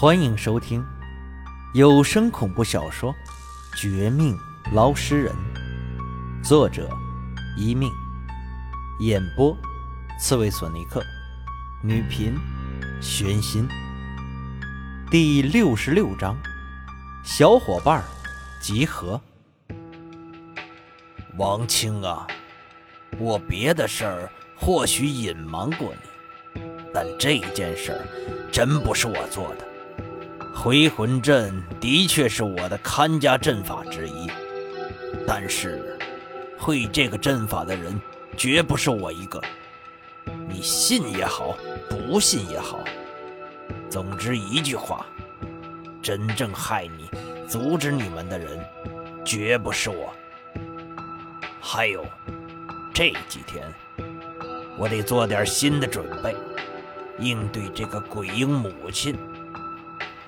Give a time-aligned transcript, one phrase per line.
[0.00, 0.82] 欢迎收听
[1.74, 3.12] 有声恐怖小说
[3.78, 4.34] 《绝命
[4.72, 5.34] 捞尸人》，
[6.42, 6.88] 作者：
[7.54, 7.92] 一命，
[9.00, 9.54] 演播：
[10.18, 11.04] 刺猬索尼克，
[11.84, 12.34] 女频：
[13.02, 13.68] 玄心。
[15.10, 16.34] 第六十六章：
[17.22, 18.02] 小伙伴
[18.58, 19.20] 集合。
[21.36, 22.26] 王青啊，
[23.18, 25.92] 我别的事儿或许隐瞒过
[26.54, 26.62] 你，
[26.94, 28.00] 但这件事儿
[28.50, 29.69] 真不是我做的。
[30.54, 34.30] 回魂阵的确是我的看家阵法之一，
[35.26, 35.98] 但是
[36.58, 37.98] 会这个阵法的人
[38.36, 39.40] 绝不是我一个。
[40.48, 41.56] 你信也好，
[41.88, 42.78] 不信也好，
[43.88, 45.06] 总之一句话：
[46.02, 47.08] 真正害你、
[47.48, 48.60] 阻止你们的人，
[49.24, 50.12] 绝不是我。
[51.58, 52.04] 还有，
[52.92, 53.64] 这几天
[54.76, 56.36] 我得做点新的准备，
[57.18, 59.16] 应对这个鬼婴母亲。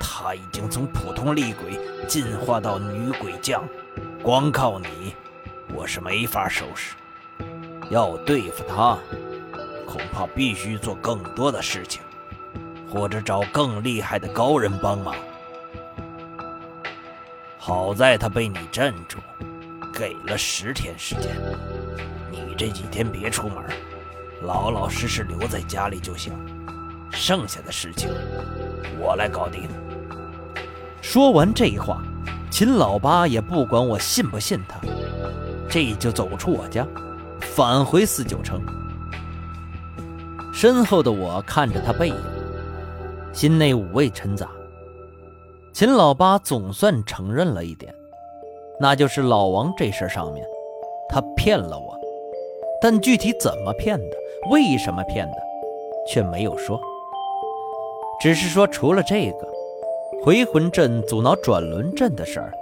[0.00, 3.62] 他已经从普通厉鬼进化到女鬼将，
[4.22, 5.14] 光靠你，
[5.74, 6.94] 我是没法收拾。
[7.90, 8.98] 要对付他，
[9.86, 12.00] 恐怕必须做更多的事情，
[12.90, 15.14] 或者找更厉害的高人帮忙。
[17.58, 19.18] 好在他被你镇住，
[19.92, 21.36] 给了十天时间。
[22.30, 23.62] 你这几天别出门，
[24.42, 26.32] 老老实实留在家里就行。
[27.12, 28.08] 剩下的事情，
[28.98, 29.68] 我来搞定。
[31.02, 32.02] 说完这话，
[32.50, 34.78] 秦老八也不管我信不信他，
[35.68, 36.86] 这就走出我家，
[37.40, 38.60] 返回四九城。
[40.52, 42.16] 身后的我看着他背影，
[43.32, 44.46] 心内五味陈杂。
[45.72, 47.94] 秦老八总算承认了一点，
[48.78, 50.44] 那就是老王这事上面，
[51.08, 51.98] 他骗了我，
[52.82, 54.16] 但具体怎么骗的，
[54.50, 55.36] 为什么骗的，
[56.06, 56.78] 却没有说，
[58.20, 59.48] 只是说除了这个。
[60.22, 62.52] 回魂阵阻挠转轮阵的事儿，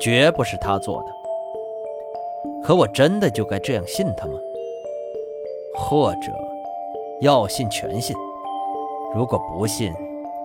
[0.00, 1.08] 绝不是他做的。
[2.64, 4.32] 可我真的就该这样信他吗？
[5.74, 6.32] 或者，
[7.20, 8.16] 要信全信？
[9.14, 9.92] 如果不信，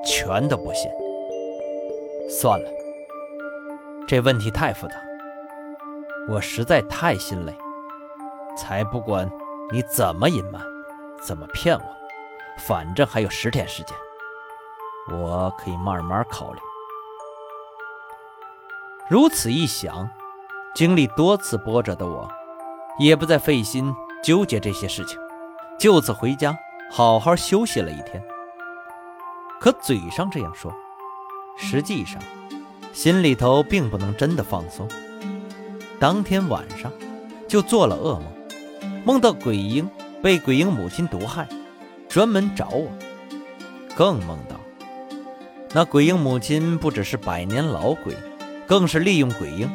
[0.04, 0.92] 全都不信。
[2.30, 2.70] 算了，
[4.06, 4.96] 这问题太复杂，
[6.28, 7.54] 我实在太心累，
[8.58, 9.32] 才不管
[9.72, 10.62] 你怎么隐瞒，
[11.26, 11.82] 怎么骗我，
[12.58, 13.96] 反正还有十天时间。
[15.12, 16.60] 我可以慢慢考虑。
[19.10, 20.10] 如此一想，
[20.76, 22.30] 经历多次波折的我，
[23.00, 25.18] 也不再费心纠结这些事情，
[25.80, 26.58] 就此回家
[26.92, 28.22] 好好休息了一天。
[29.60, 30.74] 可嘴上这样说，
[31.56, 32.22] 实际上
[32.92, 34.88] 心里头并不能真的放松。
[36.00, 36.92] 当天晚上
[37.48, 38.26] 就做了噩梦，
[39.06, 39.90] 梦到鬼婴
[40.22, 41.48] 被鬼婴母亲毒害，
[42.10, 42.92] 专门找我，
[43.96, 44.57] 更梦到。
[45.74, 48.16] 那鬼婴母亲不只是百年老鬼，
[48.66, 49.70] 更是利用鬼婴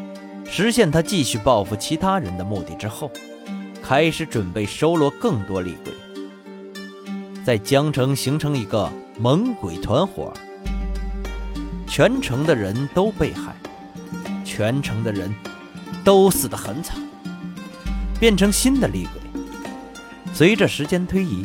[0.45, 3.11] 实现他继续报复其他人的目的之后，
[3.83, 5.93] 开始准备收罗更多厉鬼，
[7.45, 10.33] 在江城形成一个猛鬼团伙，
[11.87, 13.55] 全城的人都被害，
[14.45, 15.33] 全城的人
[16.03, 16.99] 都死得很惨，
[18.19, 19.23] 变成新的厉鬼。
[20.35, 21.45] 随着时间推移。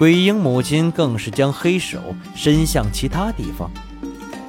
[0.00, 2.00] 鬼婴母亲更是将黑手
[2.34, 3.70] 伸向其他地方，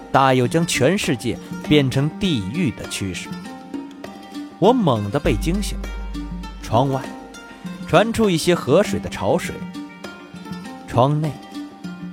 [0.09, 3.28] 大有将全世界变成地狱的趋势。
[4.59, 5.78] 我猛地被惊醒，
[6.61, 7.03] 窗外
[7.85, 9.53] 传出一些河水的潮水。
[10.88, 11.29] 窗内，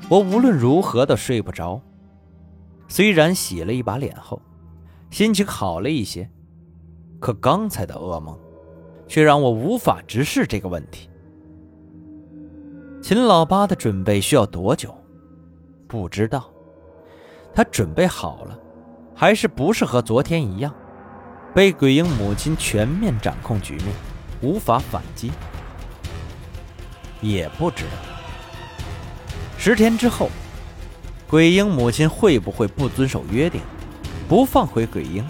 [0.09, 1.81] 我无论如何都睡不着。
[2.88, 4.43] 虽然洗了一把脸后，
[5.10, 6.28] 心情好了一些，
[7.21, 8.37] 可刚才的噩梦，
[9.06, 11.09] 却让我无法直视这个问题。
[13.08, 14.94] 秦老八的准备需要多久？
[15.86, 16.44] 不知道。
[17.54, 18.58] 他准备好了，
[19.14, 20.70] 还是不是和昨天一样，
[21.54, 23.86] 被鬼婴母亲全面掌控局面，
[24.42, 25.32] 无法反击？
[27.22, 27.91] 也不知道。
[29.56, 30.28] 十天之后，
[31.27, 33.62] 鬼婴母亲会不会不遵守约定，
[34.28, 35.24] 不放回鬼婴，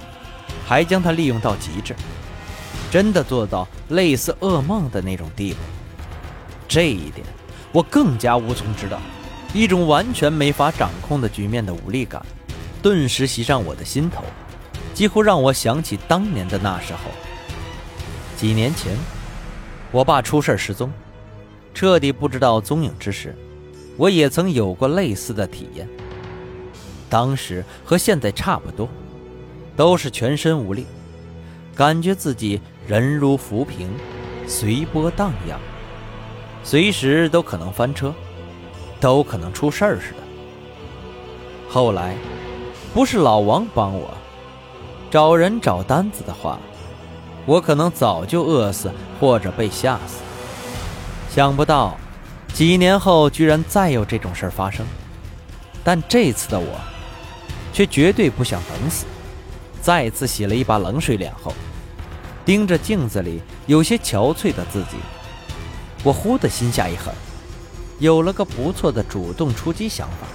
[0.66, 1.94] 还将他利用到极致，
[2.90, 5.60] 真的做到类似噩梦的那种地步？
[6.66, 7.24] 这一点。
[7.72, 8.98] 我更加无从知道，
[9.52, 12.24] 一种完全没法掌控的局面的无力感，
[12.82, 14.24] 顿时袭上我的心头，
[14.94, 17.10] 几乎让我想起当年的那时候。
[18.36, 18.96] 几年前，
[19.90, 20.90] 我爸出事失踪，
[21.74, 23.36] 彻底不知道踪影之时，
[23.96, 25.86] 我也曾有过类似的体验。
[27.10, 28.88] 当时和现在差不多，
[29.76, 30.86] 都是全身无力，
[31.74, 33.90] 感觉自己人如浮萍，
[34.46, 35.60] 随波荡漾。
[36.62, 38.14] 随时都可能翻车，
[39.00, 40.18] 都可能出事儿似的。
[41.68, 42.14] 后来，
[42.92, 44.12] 不是老王帮我
[45.10, 46.58] 找人找单子的话，
[47.46, 50.22] 我可能早就饿死或者被吓死。
[51.30, 51.96] 想不到，
[52.52, 54.84] 几年后居然再有这种事儿发生。
[55.84, 56.78] 但这次的我，
[57.72, 59.06] 却绝对不想等死。
[59.80, 61.52] 再次洗了一把冷水脸后，
[62.44, 64.96] 盯着镜子里有些憔悴的自己，
[66.08, 67.12] 我忽的心下一狠，
[67.98, 70.26] 有了个不错的主动出击想法。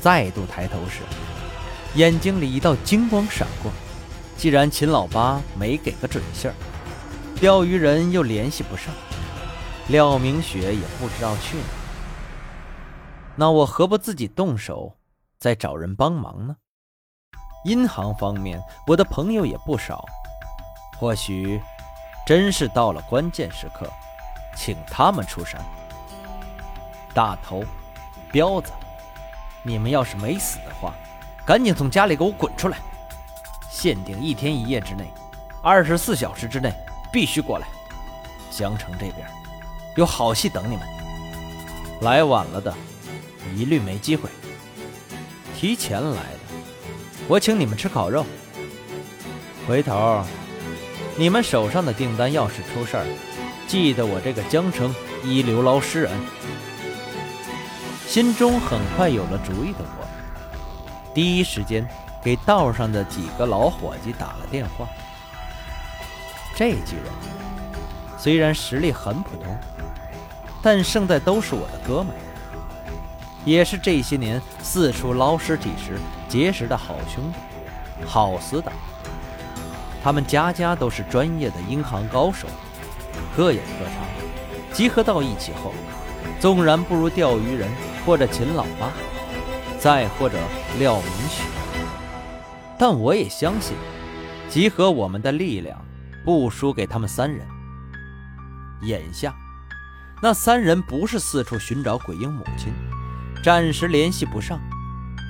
[0.00, 1.00] 再度抬头时，
[1.96, 3.72] 眼睛里一道金光闪过。
[4.36, 6.54] 既然秦老八没给个准信儿，
[7.40, 8.94] 钓鱼人又联系不上，
[9.88, 11.64] 廖明雪也不知道去哪，
[13.34, 14.96] 那我何不自己动手，
[15.40, 16.54] 再找人帮忙呢？
[17.64, 20.04] 银行方面，我的朋友也不少，
[20.96, 21.60] 或许
[22.24, 23.90] 真是到了关键时刻，
[24.54, 25.60] 请他们出山。
[27.14, 27.64] 大头，
[28.30, 28.72] 彪子。
[29.62, 30.94] 你们要是没死的话，
[31.44, 32.78] 赶紧从家里给我滚出来！
[33.70, 35.12] 限定一天一夜之内，
[35.62, 36.72] 二十四小时之内
[37.12, 37.66] 必须过来。
[38.50, 39.26] 江城这边
[39.96, 40.86] 有好戏等你们，
[42.00, 42.74] 来晚了的
[43.54, 44.30] 一律没机会。
[45.56, 46.38] 提前来的，
[47.28, 48.24] 我请你们吃烤肉。
[49.68, 50.24] 回头
[51.16, 53.06] 你们手上的订单要是出事儿，
[53.70, 56.10] 记得我这个江城一流捞尸人。
[58.04, 61.88] 心中很快有了主意的我，第一时间
[62.20, 64.88] 给道上的几个老伙计打了电话。
[66.56, 67.04] 这几人
[68.18, 69.56] 虽然实力很普通，
[70.60, 72.12] 但胜在都是我的哥们，
[73.44, 75.96] 也是这些年四处捞尸体时
[76.28, 78.74] 结识的好兄弟、好死党。
[80.02, 82.48] 他们家家都是专业的银行高手，
[83.40, 85.72] 各有特长，集合到一起后，
[86.38, 87.66] 纵然不如钓鱼人。
[88.04, 88.90] 或者秦老八，
[89.78, 90.36] 再或者
[90.78, 91.42] 廖明雪，
[92.78, 93.74] 但我也相信，
[94.48, 95.78] 集合我们的力量，
[96.24, 97.46] 不输给他们三人。
[98.82, 99.34] 眼下，
[100.22, 102.72] 那三人不是四处寻找鬼婴母亲，
[103.42, 104.58] 暂时联系不上，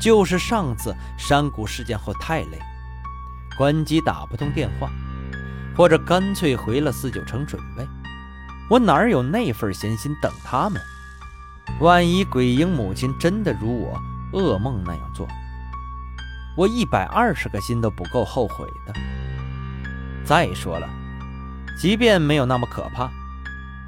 [0.01, 2.59] 就是上次山谷事件后太累，
[3.57, 4.91] 关机打不通电话，
[5.77, 7.85] 或者干脆回了四九城准备。
[8.71, 10.81] 我哪有那份闲心等他们？
[11.81, 14.01] 万一鬼婴母亲真的如我
[14.33, 15.27] 噩梦那样做，
[16.57, 18.95] 我一百二十个心都不够后悔的。
[20.25, 20.89] 再说了，
[21.77, 23.11] 即便没有那么可怕，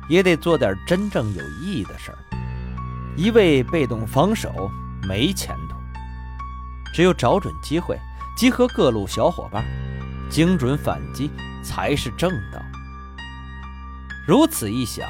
[0.08, 2.18] 也得做点真正有意义的事儿。
[3.16, 4.68] 一味被动防守
[5.06, 5.76] 没前途，
[6.92, 7.96] 只有找准机会，
[8.36, 9.64] 集合各路小伙伴，
[10.28, 11.30] 精准反击
[11.62, 12.60] 才是正道。
[14.24, 15.08] 如此一想，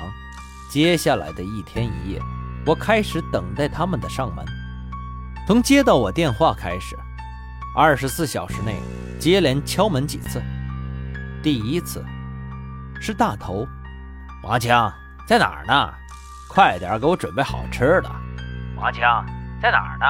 [0.71, 2.21] 接下来的一天一夜。
[2.65, 4.43] 我开始等待他们的上门，
[5.47, 6.97] 从接到我电话开始，
[7.77, 8.81] 二十四小时内
[9.19, 10.41] 接连敲门几次。
[11.43, 12.03] 第一次
[13.01, 13.67] 是大头，
[14.45, 14.91] 王强
[15.27, 15.93] 在哪儿呢？
[16.49, 18.11] 快点给我准备好吃的。
[18.77, 19.27] 王强
[19.61, 20.07] 在哪儿呢？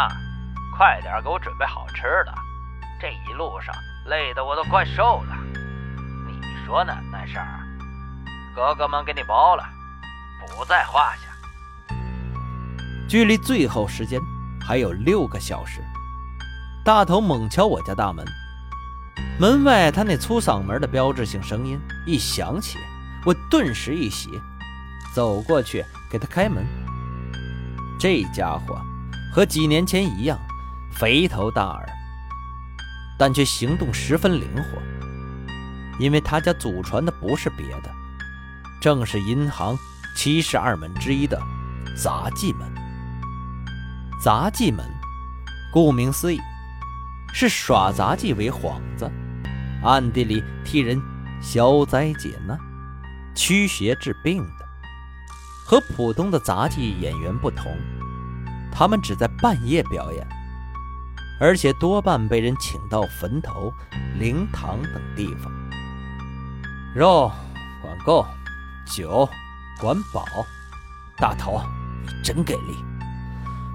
[0.77, 2.33] 快点给我准备好吃的。
[3.01, 3.75] 这一路上
[4.07, 5.37] 累得我都快瘦了。
[6.27, 6.95] 你说呢？
[7.11, 7.62] 那事儿，
[8.55, 9.65] 哥哥们给你包了，
[10.55, 11.97] 不在话下。
[13.09, 14.21] 距离最后时间
[14.61, 15.81] 还有六个小时，
[16.85, 18.25] 大头猛敲我家大门。
[19.39, 22.79] 门外他那粗嗓门的标志性声音一响起，
[23.25, 24.29] 我顿时一喜，
[25.15, 26.67] 走过去给他开门。
[27.99, 28.79] 这家伙
[29.33, 30.39] 和几年前一样，
[30.93, 31.89] 肥头大耳，
[33.19, 34.79] 但却行动十分灵活，
[35.99, 37.91] 因为他家祖传的不是别的，
[38.83, 39.79] 正是银行
[40.17, 41.41] 七十二门之一的
[41.97, 42.69] 杂技门。
[44.21, 44.85] 杂技门，
[45.73, 46.41] 顾名思义，
[47.33, 49.09] 是耍杂技为幌子，
[49.85, 51.01] 暗地里替人
[51.41, 52.59] 消灾解难、
[53.37, 54.67] 驱邪治病的。
[55.65, 57.73] 和普通的杂技演员不同，
[58.73, 60.27] 他们只在半夜表演，
[61.39, 63.73] 而且多半被人请到坟头、
[64.19, 65.53] 灵堂等地方。
[66.97, 67.31] 肉
[67.81, 68.27] 管够，
[68.87, 69.29] 酒
[69.81, 70.27] 管饱，
[71.17, 71.61] 大头，
[72.07, 72.85] 你真给力！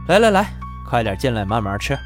[0.07, 0.53] 来来来，
[0.85, 1.97] 快点进来，慢慢吃。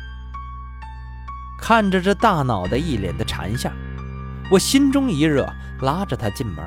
[1.60, 3.72] 看着这大脑袋一脸的馋相，
[4.50, 5.48] 我心中一热，
[5.82, 6.66] 拉着他进门，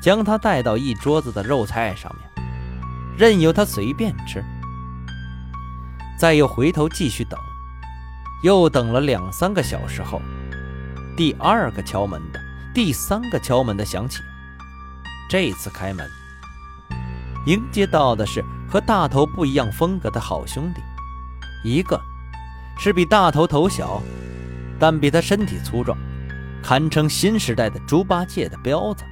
[0.00, 2.46] 将他带到一桌子的肉菜上面，
[3.18, 4.42] 任由他随便吃。
[6.18, 7.38] 再又回头继续等，
[8.42, 10.20] 又等了两三个小时后，
[11.16, 12.40] 第二个敲门的，
[12.74, 14.20] 第三个敲门的响起，
[15.28, 16.08] 这次开门。
[17.46, 20.80] 迎接到的是和大头不一样风格的好兄弟，
[21.62, 22.00] 一个
[22.78, 24.02] 是比大头头小，
[24.78, 25.96] 但比他身体粗壮，
[26.62, 29.04] 堪称新时代的猪八戒的彪子。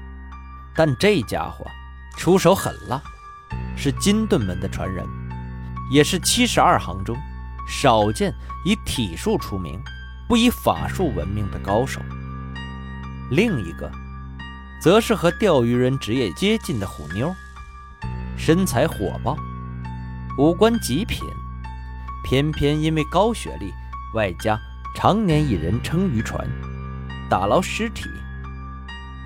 [0.74, 1.64] 但这家伙
[2.18, 3.00] 出手狠辣，
[3.76, 5.06] 是金盾门的传人，
[5.90, 7.16] 也是七十二行中
[7.66, 9.80] 少见以体术出名、
[10.28, 12.00] 不以法术闻名的高手。
[13.30, 13.90] 另一个，
[14.80, 17.34] 则是和钓鱼人职业接近的虎妞，
[18.36, 19.36] 身材火爆，
[20.38, 21.20] 五官极品。
[22.24, 23.72] 偏偏因为高学历，
[24.14, 24.58] 外加
[24.96, 26.44] 常年一人撑渔船，
[27.30, 28.04] 打捞尸体，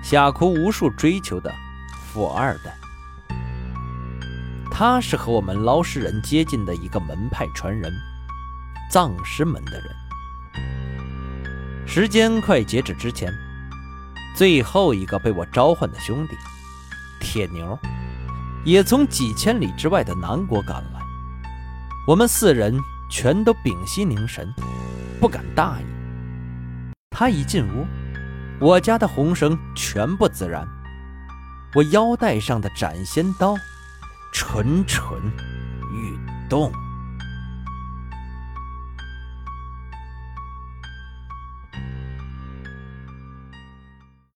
[0.03, 1.51] 吓哭无数追求的
[1.91, 2.77] 富二代。
[4.71, 7.91] 他是和我们捞尸人接近的一个门派传人，
[8.91, 9.89] 葬尸门的人。
[11.87, 13.33] 时间快截止之前，
[14.35, 16.35] 最后一个被我召唤的兄弟
[17.19, 17.77] 铁牛，
[18.63, 21.01] 也从几千里之外的南国赶来。
[22.07, 22.77] 我们四人
[23.09, 24.51] 全都屏息凝神，
[25.19, 25.85] 不敢大意。
[27.11, 27.85] 他一进屋，
[28.59, 30.67] 我家的红绳全部自燃，
[31.75, 33.55] 我腰带上的斩仙刀
[34.33, 35.21] 蠢蠢
[35.93, 36.17] 欲
[36.49, 36.71] 动。